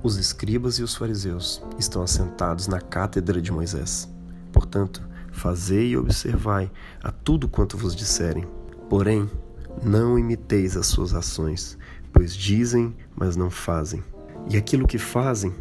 Os 0.00 0.16
escribas 0.16 0.78
e 0.78 0.82
os 0.84 0.94
fariseus 0.94 1.60
estão 1.76 2.02
assentados 2.02 2.68
na 2.68 2.80
cátedra 2.80 3.42
de 3.42 3.50
Moisés. 3.50 4.08
Portanto, 4.52 5.02
fazei 5.32 5.88
e 5.88 5.96
observai 5.96 6.70
a 7.02 7.10
tudo 7.10 7.48
quanto 7.48 7.76
vos 7.76 7.96
disserem. 7.96 8.46
Porém, 8.88 9.28
não 9.82 10.16
imiteis 10.16 10.76
as 10.76 10.86
suas 10.86 11.14
ações, 11.14 11.76
pois 12.12 12.32
dizem, 12.32 12.94
mas 13.16 13.34
não 13.34 13.50
fazem. 13.50 14.04
E 14.48 14.56
aquilo 14.56 14.86
que 14.86 14.98
fazem, 14.98 15.52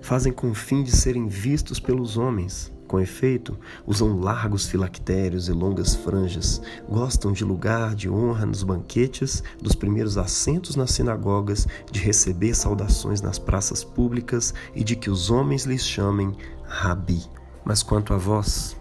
fazem 0.00 0.32
com 0.32 0.50
o 0.50 0.54
fim 0.54 0.82
de 0.82 0.90
serem 0.90 1.28
vistos 1.28 1.78
pelos 1.78 2.16
homens. 2.16 2.71
Com 2.92 3.00
efeito, 3.00 3.58
usam 3.86 4.20
largos 4.20 4.66
filactérios 4.66 5.48
e 5.48 5.52
longas 5.52 5.94
franjas, 5.94 6.60
gostam 6.86 7.32
de 7.32 7.42
lugar 7.42 7.94
de 7.94 8.06
honra 8.06 8.44
nos 8.44 8.62
banquetes, 8.62 9.42
dos 9.62 9.74
primeiros 9.74 10.18
assentos 10.18 10.76
nas 10.76 10.90
sinagogas, 10.90 11.66
de 11.90 12.00
receber 12.00 12.54
saudações 12.54 13.22
nas 13.22 13.38
praças 13.38 13.82
públicas 13.82 14.52
e 14.74 14.84
de 14.84 14.94
que 14.94 15.08
os 15.08 15.30
homens 15.30 15.64
lhes 15.64 15.82
chamem 15.82 16.36
Rabi. 16.64 17.22
Mas 17.64 17.82
quanto 17.82 18.12
a 18.12 18.18
vós, 18.18 18.76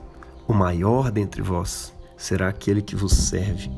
o 0.45 0.53
maior 0.53 1.09
dentre 1.09 1.41
vós 1.41 1.93
será 2.17 2.49
aquele 2.49 2.81
que 2.81 2.97
vos 2.97 3.13
serve. 3.13 3.71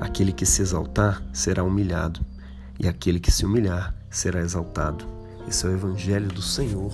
Aquele 0.00 0.32
que 0.32 0.46
se 0.46 0.62
exaltar 0.62 1.22
será 1.32 1.62
humilhado, 1.62 2.18
e 2.76 2.88
aquele 2.88 3.20
que 3.20 3.30
se 3.30 3.46
humilhar 3.46 3.94
será 4.10 4.40
exaltado. 4.40 5.06
Esse 5.46 5.64
é 5.64 5.68
o 5.68 5.72
Evangelho 5.74 6.26
do 6.26 6.42
Senhor. 6.42 6.92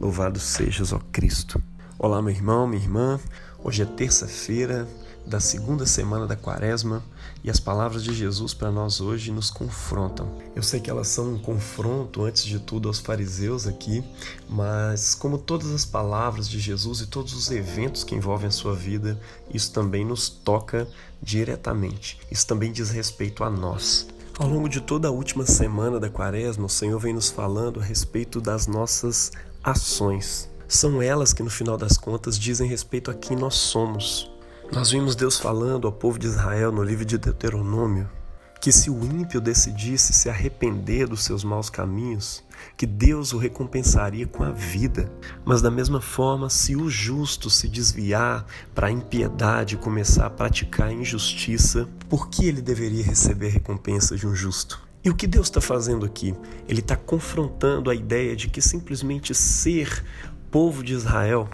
Louvado 0.00 0.40
sejas, 0.40 0.92
ó 0.92 0.98
Cristo. 1.12 1.62
Olá, 1.98 2.20
meu 2.20 2.30
irmão, 2.30 2.66
minha 2.66 2.82
irmã. 2.82 3.18
Hoje 3.64 3.82
é 3.82 3.86
terça-feira 3.86 4.86
da 5.26 5.40
segunda 5.40 5.86
semana 5.86 6.26
da 6.26 6.36
quaresma 6.36 7.02
e 7.42 7.48
as 7.48 7.58
palavras 7.58 8.04
de 8.04 8.12
Jesus 8.12 8.52
para 8.52 8.70
nós 8.70 9.00
hoje 9.00 9.32
nos 9.32 9.48
confrontam. 9.50 10.30
Eu 10.54 10.62
sei 10.62 10.78
que 10.78 10.90
elas 10.90 11.08
são 11.08 11.32
um 11.32 11.38
confronto, 11.38 12.22
antes 12.22 12.44
de 12.44 12.58
tudo, 12.58 12.88
aos 12.88 12.98
fariseus 12.98 13.66
aqui, 13.66 14.04
mas 14.46 15.14
como 15.14 15.38
todas 15.38 15.70
as 15.72 15.86
palavras 15.86 16.46
de 16.50 16.60
Jesus 16.60 17.00
e 17.00 17.06
todos 17.06 17.32
os 17.32 17.50
eventos 17.50 18.04
que 18.04 18.14
envolvem 18.14 18.48
a 18.48 18.52
sua 18.52 18.74
vida, 18.74 19.18
isso 19.50 19.72
também 19.72 20.04
nos 20.04 20.28
toca 20.28 20.86
diretamente. 21.22 22.20
Isso 22.30 22.46
também 22.46 22.72
diz 22.72 22.90
respeito 22.90 23.42
a 23.42 23.48
nós. 23.48 24.06
Ao 24.38 24.46
longo 24.46 24.68
de 24.68 24.82
toda 24.82 25.08
a 25.08 25.10
última 25.10 25.46
semana 25.46 25.98
da 25.98 26.10
quaresma, 26.10 26.66
o 26.66 26.68
Senhor 26.68 27.00
vem 27.00 27.14
nos 27.14 27.30
falando 27.30 27.80
a 27.80 27.82
respeito 27.82 28.38
das 28.38 28.66
nossas 28.66 29.32
ações 29.64 30.54
são 30.68 31.00
elas 31.02 31.32
que, 31.32 31.42
no 31.42 31.50
final 31.50 31.76
das 31.76 31.96
contas, 31.96 32.38
dizem 32.38 32.68
respeito 32.68 33.10
a 33.10 33.14
quem 33.14 33.36
nós 33.36 33.54
somos. 33.54 34.30
Nós 34.72 34.90
vimos 34.90 35.14
Deus 35.14 35.38
falando 35.38 35.86
ao 35.86 35.92
povo 35.92 36.18
de 36.18 36.26
Israel 36.26 36.72
no 36.72 36.82
livro 36.82 37.04
de 37.04 37.18
Deuteronômio 37.18 38.08
que 38.60 38.72
se 38.72 38.90
o 38.90 39.04
ímpio 39.04 39.40
decidisse 39.40 40.12
se 40.12 40.28
arrepender 40.28 41.06
dos 41.06 41.22
seus 41.22 41.44
maus 41.44 41.70
caminhos, 41.70 42.42
que 42.76 42.86
Deus 42.86 43.32
o 43.32 43.38
recompensaria 43.38 44.26
com 44.26 44.42
a 44.42 44.50
vida. 44.50 45.08
Mas 45.44 45.62
da 45.62 45.70
mesma 45.70 46.00
forma, 46.00 46.50
se 46.50 46.74
o 46.74 46.88
justo 46.88 47.48
se 47.48 47.68
desviar 47.68 48.44
para 48.74 48.88
a 48.88 48.90
impiedade 48.90 49.74
e 49.74 49.78
começar 49.78 50.26
a 50.26 50.30
praticar 50.30 50.88
a 50.88 50.92
injustiça, 50.92 51.88
por 52.08 52.28
que 52.28 52.46
ele 52.46 52.60
deveria 52.60 53.04
receber 53.04 53.48
a 53.48 53.52
recompensa 53.52 54.16
de 54.16 54.26
um 54.26 54.34
justo? 54.34 54.84
E 55.04 55.10
o 55.10 55.14
que 55.14 55.28
Deus 55.28 55.46
está 55.46 55.60
fazendo 55.60 56.04
aqui? 56.04 56.34
Ele 56.68 56.80
está 56.80 56.96
confrontando 56.96 57.88
a 57.88 57.94
ideia 57.94 58.34
de 58.34 58.48
que 58.48 58.60
simplesmente 58.60 59.32
ser 59.32 60.04
povo 60.56 60.82
de 60.82 60.94
Israel. 60.94 61.46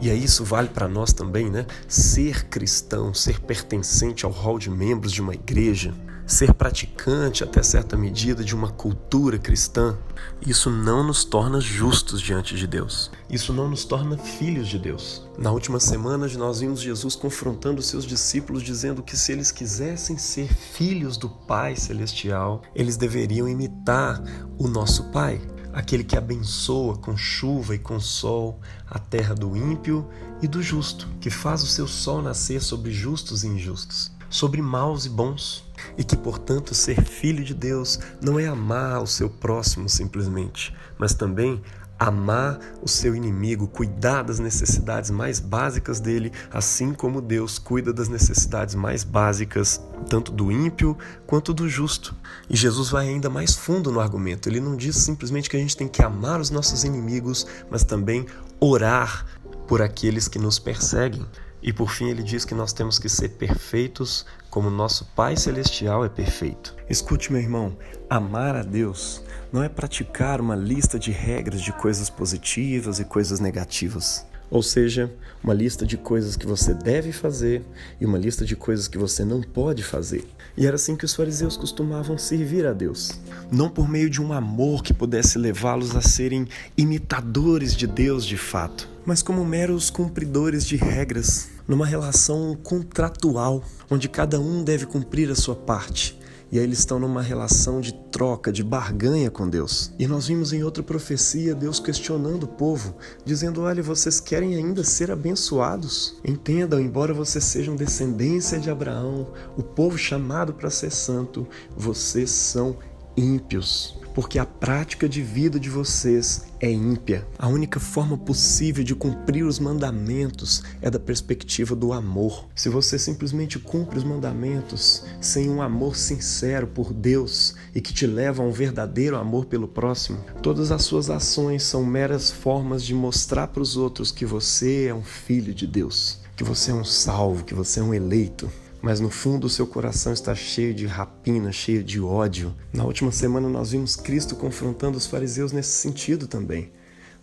E 0.00 0.08
aí 0.10 0.24
isso 0.24 0.42
vale 0.42 0.68
para 0.68 0.88
nós 0.88 1.12
também, 1.12 1.50
né? 1.50 1.66
Ser 1.86 2.48
cristão, 2.48 3.12
ser 3.12 3.38
pertencente 3.38 4.24
ao 4.24 4.32
hall 4.32 4.58
de 4.58 4.70
membros 4.70 5.12
de 5.12 5.20
uma 5.20 5.34
igreja, 5.34 5.92
ser 6.26 6.54
praticante 6.54 7.44
até 7.44 7.62
certa 7.62 7.98
medida 7.98 8.42
de 8.42 8.54
uma 8.54 8.70
cultura 8.70 9.38
cristã, 9.38 9.98
isso 10.40 10.70
não 10.70 11.06
nos 11.06 11.22
torna 11.22 11.60
justos 11.60 12.18
diante 12.18 12.56
de 12.56 12.66
Deus. 12.66 13.10
Isso 13.28 13.52
não 13.52 13.68
nos 13.68 13.84
torna 13.84 14.16
filhos 14.16 14.68
de 14.68 14.78
Deus. 14.78 15.28
Na 15.36 15.50
última 15.50 15.78
semana 15.78 16.26
nós 16.38 16.60
vimos 16.60 16.80
Jesus 16.80 17.14
confrontando 17.14 17.82
seus 17.82 18.06
discípulos 18.06 18.62
dizendo 18.62 19.02
que 19.02 19.18
se 19.18 19.32
eles 19.32 19.52
quisessem 19.52 20.16
ser 20.16 20.48
filhos 20.48 21.18
do 21.18 21.28
Pai 21.28 21.76
celestial, 21.76 22.62
eles 22.74 22.96
deveriam 22.96 23.46
imitar 23.46 24.22
o 24.56 24.66
nosso 24.66 25.10
Pai 25.10 25.42
aquele 25.76 26.02
que 26.02 26.16
abençoa 26.16 26.96
com 26.96 27.14
chuva 27.18 27.74
e 27.74 27.78
com 27.78 28.00
sol 28.00 28.58
a 28.88 28.98
terra 28.98 29.34
do 29.34 29.54
ímpio 29.54 30.08
e 30.40 30.48
do 30.48 30.62
justo, 30.62 31.06
que 31.20 31.28
faz 31.28 31.62
o 31.62 31.66
seu 31.66 31.86
sol 31.86 32.22
nascer 32.22 32.62
sobre 32.62 32.90
justos 32.90 33.44
e 33.44 33.48
injustos, 33.48 34.10
sobre 34.30 34.62
maus 34.62 35.04
e 35.04 35.10
bons, 35.10 35.66
e 35.98 36.02
que, 36.02 36.16
portanto, 36.16 36.74
ser 36.74 37.04
filho 37.04 37.44
de 37.44 37.52
Deus 37.52 38.00
não 38.22 38.40
é 38.40 38.46
amar 38.46 39.02
o 39.02 39.06
seu 39.06 39.28
próximo 39.28 39.86
simplesmente, 39.86 40.74
mas 40.98 41.12
também 41.12 41.62
amar 41.98 42.58
o 42.82 42.88
seu 42.88 43.14
inimigo, 43.14 43.66
cuidar 43.66 44.22
das 44.22 44.38
necessidades 44.38 45.10
mais 45.10 45.40
básicas 45.40 46.00
dele, 46.00 46.32
assim 46.50 46.92
como 46.92 47.20
Deus 47.20 47.58
cuida 47.58 47.92
das 47.92 48.08
necessidades 48.08 48.74
mais 48.74 49.02
básicas, 49.02 49.80
tanto 50.08 50.30
do 50.30 50.52
ímpio 50.52 50.96
quanto 51.26 51.54
do 51.54 51.68
justo. 51.68 52.14
E 52.50 52.56
Jesus 52.56 52.90
vai 52.90 53.08
ainda 53.08 53.30
mais 53.30 53.54
fundo 53.54 53.90
no 53.90 54.00
argumento. 54.00 54.48
Ele 54.48 54.60
não 54.60 54.76
diz 54.76 54.96
simplesmente 54.96 55.48
que 55.48 55.56
a 55.56 55.60
gente 55.60 55.76
tem 55.76 55.88
que 55.88 56.02
amar 56.02 56.40
os 56.40 56.50
nossos 56.50 56.84
inimigos, 56.84 57.46
mas 57.70 57.82
também 57.82 58.26
orar 58.60 59.26
por 59.66 59.80
aqueles 59.82 60.28
que 60.28 60.38
nos 60.38 60.58
perseguem. 60.58 61.26
E 61.62 61.72
por 61.72 61.90
fim, 61.90 62.08
ele 62.08 62.22
diz 62.22 62.44
que 62.44 62.54
nós 62.54 62.72
temos 62.72 62.98
que 62.98 63.08
ser 63.08 63.30
perfeitos 63.30 64.24
como 64.56 64.70
nosso 64.70 65.04
Pai 65.14 65.36
Celestial 65.36 66.02
é 66.02 66.08
perfeito. 66.08 66.74
Escute, 66.88 67.30
meu 67.30 67.42
irmão, 67.42 67.76
amar 68.08 68.56
a 68.56 68.62
Deus 68.62 69.22
não 69.52 69.62
é 69.62 69.68
praticar 69.68 70.40
uma 70.40 70.56
lista 70.56 70.98
de 70.98 71.10
regras 71.10 71.60
de 71.60 71.74
coisas 71.74 72.08
positivas 72.08 72.98
e 72.98 73.04
coisas 73.04 73.38
negativas. 73.38 74.24
Ou 74.50 74.62
seja, 74.62 75.12
uma 75.44 75.52
lista 75.52 75.84
de 75.84 75.98
coisas 75.98 76.36
que 76.36 76.46
você 76.46 76.72
deve 76.72 77.12
fazer 77.12 77.66
e 78.00 78.06
uma 78.06 78.16
lista 78.16 78.46
de 78.46 78.56
coisas 78.56 78.88
que 78.88 78.96
você 78.96 79.26
não 79.26 79.42
pode 79.42 79.82
fazer. 79.82 80.24
E 80.56 80.66
era 80.66 80.76
assim 80.76 80.96
que 80.96 81.04
os 81.04 81.14
fariseus 81.14 81.54
costumavam 81.54 82.16
servir 82.16 82.64
a 82.64 82.72
Deus. 82.72 83.10
Não 83.52 83.68
por 83.68 83.86
meio 83.86 84.08
de 84.08 84.22
um 84.22 84.32
amor 84.32 84.82
que 84.82 84.94
pudesse 84.94 85.36
levá-los 85.36 85.94
a 85.94 86.00
serem 86.00 86.48
imitadores 86.78 87.76
de 87.76 87.86
Deus 87.86 88.24
de 88.24 88.38
fato, 88.38 88.88
mas 89.06 89.22
como 89.22 89.44
meros 89.44 89.88
cumpridores 89.88 90.66
de 90.66 90.76
regras, 90.76 91.48
numa 91.66 91.86
relação 91.86 92.54
contratual, 92.62 93.62
onde 93.90 94.08
cada 94.08 94.40
um 94.40 94.62
deve 94.62 94.84
cumprir 94.84 95.30
a 95.30 95.34
sua 95.34 95.54
parte 95.54 96.18
e 96.50 96.58
aí 96.58 96.64
eles 96.64 96.78
estão 96.78 97.00
numa 97.00 97.22
relação 97.22 97.80
de 97.80 97.92
troca, 97.92 98.52
de 98.52 98.62
barganha 98.62 99.30
com 99.30 99.48
Deus. 99.48 99.92
E 99.98 100.06
nós 100.06 100.28
vimos 100.28 100.52
em 100.52 100.62
outra 100.62 100.82
profecia 100.82 101.54
Deus 101.54 101.80
questionando 101.80 102.44
o 102.44 102.48
povo, 102.48 102.94
dizendo: 103.24 103.62
Olha, 103.62 103.82
vocês 103.82 104.20
querem 104.20 104.54
ainda 104.54 104.84
ser 104.84 105.10
abençoados? 105.10 106.16
Entendam, 106.24 106.80
embora 106.80 107.12
vocês 107.12 107.42
sejam 107.44 107.74
descendência 107.74 108.60
de 108.60 108.70
Abraão, 108.70 109.32
o 109.56 109.62
povo 109.62 109.98
chamado 109.98 110.54
para 110.54 110.70
ser 110.70 110.92
santo, 110.92 111.46
vocês 111.76 112.30
são 112.30 112.76
ímpios 113.16 113.96
porque 114.16 114.38
a 114.38 114.46
prática 114.46 115.06
de 115.06 115.20
vida 115.20 115.60
de 115.60 115.68
vocês 115.68 116.46
é 116.58 116.72
ímpia. 116.72 117.28
A 117.38 117.48
única 117.48 117.78
forma 117.78 118.16
possível 118.16 118.82
de 118.82 118.94
cumprir 118.94 119.44
os 119.44 119.58
mandamentos 119.58 120.62
é 120.80 120.90
da 120.90 120.98
perspectiva 120.98 121.76
do 121.76 121.92
amor. 121.92 122.46
Se 122.54 122.70
você 122.70 122.98
simplesmente 122.98 123.58
cumpre 123.58 123.98
os 123.98 124.04
mandamentos 124.04 125.04
sem 125.20 125.50
um 125.50 125.60
amor 125.60 125.96
sincero 125.96 126.66
por 126.66 126.94
Deus 126.94 127.56
e 127.74 127.80
que 127.82 127.92
te 127.92 128.06
leva 128.06 128.42
a 128.42 128.46
um 128.46 128.52
verdadeiro 128.52 129.18
amor 129.18 129.44
pelo 129.44 129.68
próximo, 129.68 130.18
todas 130.42 130.72
as 130.72 130.82
suas 130.82 131.10
ações 131.10 131.62
são 131.62 131.84
meras 131.84 132.30
formas 132.30 132.82
de 132.82 132.94
mostrar 132.94 133.48
para 133.48 133.60
os 133.60 133.76
outros 133.76 134.10
que 134.10 134.24
você 134.24 134.86
é 134.86 134.94
um 134.94 135.04
filho 135.04 135.52
de 135.52 135.66
Deus, 135.66 136.20
que 136.34 136.42
você 136.42 136.70
é 136.70 136.74
um 136.74 136.86
salvo, 136.86 137.44
que 137.44 137.52
você 137.52 137.80
é 137.80 137.82
um 137.82 137.92
eleito 137.92 138.50
mas 138.86 139.00
no 139.00 139.10
fundo 139.10 139.48
o 139.48 139.50
seu 139.50 139.66
coração 139.66 140.12
está 140.12 140.32
cheio 140.32 140.72
de 140.72 140.86
rapina, 140.86 141.50
cheio 141.50 141.82
de 141.82 142.00
ódio. 142.00 142.54
Na 142.72 142.84
última 142.84 143.10
semana 143.10 143.48
nós 143.48 143.72
vimos 143.72 143.96
Cristo 143.96 144.36
confrontando 144.36 144.96
os 144.96 145.08
fariseus 145.08 145.50
nesse 145.50 145.72
sentido 145.72 146.28
também. 146.28 146.70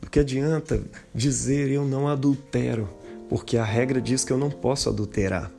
Do 0.02 0.10
que 0.10 0.20
adianta 0.20 0.84
dizer 1.16 1.72
eu 1.72 1.86
não 1.86 2.10
adultero, 2.10 2.90
porque 3.30 3.56
a 3.56 3.64
regra 3.64 4.02
diz 4.02 4.26
que 4.26 4.34
eu 4.34 4.38
não 4.38 4.52
posso 4.52 4.90
adulterar, 4.90 5.50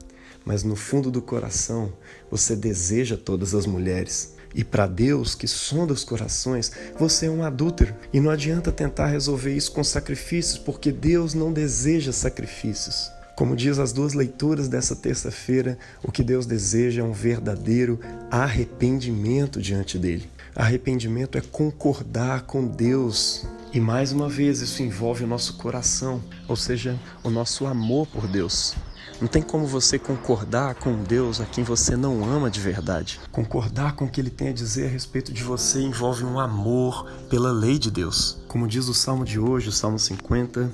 mas 0.45 0.63
no 0.63 0.77
fundo 0.77 1.11
do 1.11 1.23
coração 1.23 1.91
você 2.31 2.55
deseja 2.55 3.17
todas 3.17 3.55
as 3.55 3.65
mulheres. 3.65 4.35
E 4.55 4.63
para 4.63 4.87
Deus, 4.87 5.35
que 5.35 5.49
sonda 5.49 5.95
os 5.95 6.05
corações, 6.05 6.71
você 6.99 7.27
é 7.27 7.31
um 7.31 7.43
adúltero. 7.43 7.95
E 8.13 8.21
não 8.21 8.31
adianta 8.31 8.71
tentar 8.71 9.07
resolver 9.07 9.57
isso 9.57 9.73
com 9.73 9.83
sacrifícios, 9.83 10.59
porque 10.59 10.93
Deus 10.93 11.33
não 11.33 11.51
deseja 11.51 12.13
sacrifícios. 12.13 13.11
Como 13.37 13.57
diz 13.57 13.81
as 13.81 13.93
duas 13.93 14.15
leituras 14.15 14.69
dessa 14.69 14.95
terça-feira, 14.95 15.77
o 16.03 16.13
que 16.13 16.23
Deus 16.23 16.47
deseja 16.47 17.03
é 17.03 17.05
um 17.05 17.13
verdadeiro 17.13 17.99
arrependimento 18.31 19.61
diante 19.61 19.99
dele. 19.99 20.29
Arrependimento 20.55 21.37
é 21.37 21.41
concordar 21.41 22.43
com 22.43 22.65
Deus. 22.65 23.45
E 23.73 23.81
mais 23.81 24.13
uma 24.13 24.29
vez, 24.29 24.61
isso 24.61 24.85
envolve 24.85 25.25
o 25.25 25.27
nosso 25.27 25.55
coração, 25.57 26.23
ou 26.47 26.55
seja, 26.55 26.97
o 27.25 27.31
nosso 27.31 27.67
amor 27.67 28.07
por 28.07 28.29
Deus. 28.29 28.77
Não 29.21 29.29
tem 29.29 29.43
como 29.43 29.67
você 29.67 29.99
concordar 29.99 30.75
com 30.75 31.03
Deus 31.03 31.41
a 31.41 31.47
quem 31.47 31.63
você 31.63 31.97
não 31.97 32.25
ama 32.25 32.51
de 32.51 32.61
verdade. 32.61 33.21
Concordar 33.31 33.95
com 33.95 34.05
o 34.05 34.09
que 34.09 34.21
ele 34.21 34.31
tem 34.31 34.49
a 34.49 34.53
dizer 34.53 34.87
a 34.87 34.91
respeito 34.91 35.33
de 35.33 35.43
você 35.43 35.81
envolve 35.81 36.25
um 36.25 36.39
amor 36.39 37.09
pela 37.31 37.53
lei 37.53 37.79
de 37.79 37.91
Deus. 37.91 38.39
Como 38.49 38.67
diz 38.67 38.89
o 38.89 38.95
salmo 38.95 39.25
de 39.25 39.39
hoje, 39.39 39.69
o 39.69 39.73
salmo 39.73 39.99
50, 39.99 40.71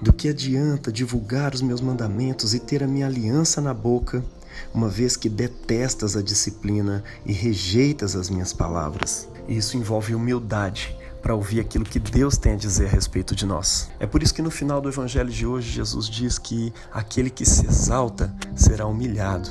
do 0.00 0.12
que 0.12 0.28
adianta 0.28 0.92
divulgar 0.92 1.52
os 1.54 1.62
meus 1.62 1.80
mandamentos 1.80 2.54
e 2.54 2.60
ter 2.60 2.82
a 2.82 2.88
minha 2.88 3.06
aliança 3.06 3.60
na 3.60 3.74
boca, 3.74 4.24
uma 4.72 4.88
vez 4.88 5.16
que 5.16 5.28
detestas 5.28 6.16
a 6.16 6.22
disciplina 6.22 7.02
e 7.26 7.32
rejeitas 7.32 8.14
as 8.14 8.30
minhas 8.30 8.52
palavras? 8.52 9.28
Isso 9.48 9.76
envolve 9.76 10.14
humildade 10.14 10.99
para 11.20 11.34
ouvir 11.34 11.60
aquilo 11.60 11.84
que 11.84 11.98
Deus 11.98 12.36
tem 12.36 12.54
a 12.54 12.56
dizer 12.56 12.86
a 12.86 12.90
respeito 12.90 13.34
de 13.34 13.46
nós. 13.46 13.90
É 13.98 14.06
por 14.06 14.22
isso 14.22 14.34
que 14.34 14.42
no 14.42 14.50
final 14.50 14.80
do 14.80 14.88
evangelho 14.88 15.30
de 15.30 15.46
hoje 15.46 15.70
Jesus 15.70 16.08
diz 16.08 16.38
que 16.38 16.72
aquele 16.92 17.30
que 17.30 17.44
se 17.44 17.66
exalta 17.66 18.34
será 18.54 18.86
humilhado, 18.86 19.48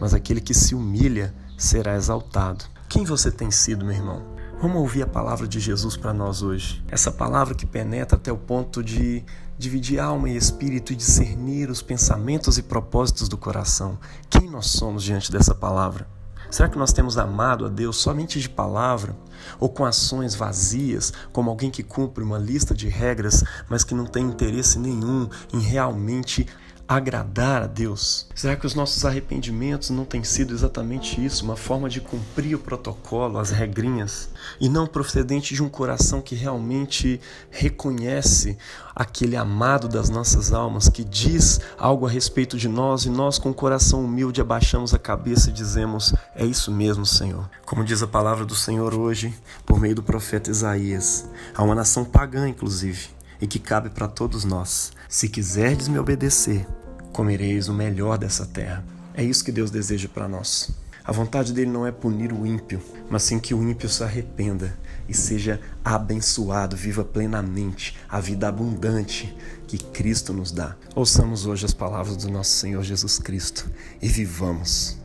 mas 0.00 0.12
aquele 0.14 0.40
que 0.40 0.54
se 0.54 0.74
humilha 0.74 1.34
será 1.56 1.96
exaltado. 1.96 2.64
Quem 2.88 3.04
você 3.04 3.30
tem 3.30 3.50
sido, 3.50 3.84
meu 3.84 3.94
irmão? 3.94 4.22
Vamos 4.60 4.78
ouvir 4.78 5.02
a 5.02 5.06
palavra 5.06 5.46
de 5.46 5.60
Jesus 5.60 5.96
para 5.96 6.14
nós 6.14 6.42
hoje. 6.42 6.82
Essa 6.88 7.10
palavra 7.10 7.54
que 7.54 7.66
penetra 7.66 8.16
até 8.16 8.32
o 8.32 8.38
ponto 8.38 8.82
de 8.82 9.22
dividir 9.58 9.98
alma 9.98 10.30
e 10.30 10.36
espírito 10.36 10.92
e 10.92 10.96
discernir 10.96 11.70
os 11.70 11.82
pensamentos 11.82 12.56
e 12.56 12.62
propósitos 12.62 13.28
do 13.28 13.36
coração. 13.36 13.98
Quem 14.30 14.48
nós 14.48 14.66
somos 14.66 15.02
diante 15.02 15.30
dessa 15.30 15.54
palavra? 15.54 16.15
Será 16.56 16.70
que 16.70 16.78
nós 16.78 16.90
temos 16.90 17.18
amado 17.18 17.66
a 17.66 17.68
Deus 17.68 17.98
somente 17.98 18.40
de 18.40 18.48
palavra? 18.48 19.14
Ou 19.60 19.68
com 19.68 19.84
ações 19.84 20.34
vazias, 20.34 21.12
como 21.30 21.50
alguém 21.50 21.70
que 21.70 21.82
cumpre 21.82 22.24
uma 22.24 22.38
lista 22.38 22.74
de 22.74 22.88
regras, 22.88 23.44
mas 23.68 23.84
que 23.84 23.94
não 23.94 24.06
tem 24.06 24.24
interesse 24.24 24.78
nenhum 24.78 25.28
em 25.52 25.60
realmente 25.60 26.46
agradar 26.88 27.62
a 27.62 27.66
Deus? 27.66 28.26
Será 28.34 28.56
que 28.56 28.66
os 28.66 28.74
nossos 28.74 29.04
arrependimentos 29.04 29.90
não 29.90 30.04
têm 30.04 30.22
sido 30.22 30.54
exatamente 30.54 31.24
isso, 31.24 31.44
uma 31.44 31.56
forma 31.56 31.88
de 31.88 32.00
cumprir 32.00 32.54
o 32.54 32.58
protocolo, 32.58 33.38
as 33.38 33.50
regrinhas, 33.50 34.28
e 34.60 34.68
não 34.68 34.86
procedente 34.86 35.54
de 35.54 35.62
um 35.62 35.68
coração 35.68 36.20
que 36.20 36.34
realmente 36.34 37.20
reconhece 37.50 38.56
aquele 38.94 39.36
amado 39.36 39.88
das 39.88 40.08
nossas 40.08 40.52
almas, 40.52 40.88
que 40.88 41.04
diz 41.04 41.60
algo 41.78 42.06
a 42.06 42.10
respeito 42.10 42.56
de 42.56 42.68
nós 42.68 43.04
e 43.04 43.10
nós, 43.10 43.38
com 43.38 43.50
o 43.50 43.54
coração 43.54 44.04
humilde, 44.04 44.40
abaixamos 44.40 44.94
a 44.94 44.98
cabeça 44.98 45.50
e 45.50 45.52
dizemos: 45.52 46.14
É 46.34 46.46
isso 46.46 46.70
mesmo, 46.72 47.04
Senhor. 47.04 47.48
Como 47.64 47.84
diz 47.84 48.02
a 48.02 48.06
palavra 48.06 48.44
do 48.44 48.54
Senhor 48.54 48.94
hoje, 48.94 49.34
por 49.64 49.80
meio 49.80 49.94
do 49.94 50.02
profeta 50.02 50.50
Isaías, 50.50 51.28
a 51.54 51.62
uma 51.62 51.74
nação 51.74 52.04
pagã, 52.04 52.48
inclusive 52.48 53.16
e 53.40 53.46
que 53.46 53.58
cabe 53.58 53.90
para 53.90 54.08
todos 54.08 54.44
nós. 54.44 54.92
Se 55.08 55.28
quiserdes 55.28 55.88
me 55.88 55.98
obedecer, 55.98 56.66
comereis 57.12 57.68
o 57.68 57.74
melhor 57.74 58.18
dessa 58.18 58.46
terra. 58.46 58.84
É 59.14 59.24
isso 59.24 59.44
que 59.44 59.52
Deus 59.52 59.70
deseja 59.70 60.08
para 60.08 60.28
nós. 60.28 60.70
A 61.04 61.12
vontade 61.12 61.52
dele 61.52 61.70
não 61.70 61.86
é 61.86 61.92
punir 61.92 62.32
o 62.32 62.44
ímpio, 62.44 62.82
mas 63.08 63.22
sim 63.22 63.38
que 63.38 63.54
o 63.54 63.62
ímpio 63.62 63.88
se 63.88 64.02
arrependa 64.02 64.76
e 65.08 65.14
seja 65.14 65.60
abençoado, 65.84 66.76
viva 66.76 67.04
plenamente 67.04 67.96
a 68.08 68.18
vida 68.18 68.48
abundante 68.48 69.34
que 69.68 69.78
Cristo 69.78 70.32
nos 70.32 70.50
dá. 70.50 70.76
Ouçamos 70.96 71.46
hoje 71.46 71.64
as 71.64 71.72
palavras 71.72 72.16
do 72.16 72.28
nosso 72.28 72.50
Senhor 72.50 72.82
Jesus 72.82 73.18
Cristo 73.18 73.70
e 74.02 74.08
vivamos. 74.08 74.98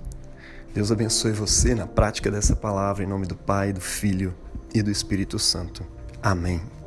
Deus 0.73 0.91
abençoe 0.91 1.33
você 1.33 1.75
na 1.75 1.85
prática 1.85 2.31
dessa 2.31 2.55
palavra, 2.55 3.03
em 3.03 3.07
nome 3.07 3.27
do 3.27 3.35
Pai, 3.35 3.71
do 3.71 3.81
Filho 3.81 4.33
e 4.73 4.81
do 4.81 4.89
Espírito 4.89 5.37
Santo. 5.37 5.85
Amém. 6.23 6.80